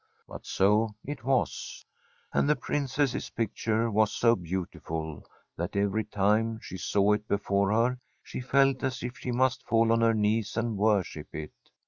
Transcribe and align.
But 0.27 0.47
so 0.47 0.95
it 1.05 1.23
was. 1.23 1.85
And 2.33 2.49
the 2.49 2.55
Princess's 2.55 3.29
picture 3.29 3.91
was 3.91 4.11
so 4.11 4.35
beautiful 4.35 5.23
that 5.55 5.75
every 5.75 6.05
time 6.05 6.57
she 6.59 6.75
saw 6.79 7.11
it 7.13 7.27
before 7.27 7.71
her 7.71 7.99
she 8.23 8.39
felt 8.39 8.81
as 8.81 9.03
if 9.03 9.19
she 9.19 9.31
must 9.31 9.61
fall 9.61 9.91
on 9.91 10.01
her 10.01 10.15
knees 10.15 10.57
and 10.57 10.75
worship 10.75 11.27
it. 11.35 11.53